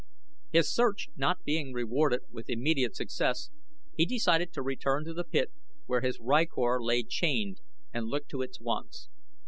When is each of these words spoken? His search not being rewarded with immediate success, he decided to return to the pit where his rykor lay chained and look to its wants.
His 0.51 0.73
search 0.73 1.09
not 1.15 1.43
being 1.43 1.73
rewarded 1.73 2.21
with 2.31 2.49
immediate 2.49 2.95
success, 2.95 3.51
he 3.95 4.03
decided 4.03 4.51
to 4.53 4.63
return 4.63 5.05
to 5.05 5.13
the 5.13 5.23
pit 5.23 5.51
where 5.85 6.01
his 6.01 6.17
rykor 6.17 6.79
lay 6.81 7.03
chained 7.03 7.61
and 7.93 8.07
look 8.07 8.27
to 8.29 8.41
its 8.41 8.59
wants. 8.59 9.09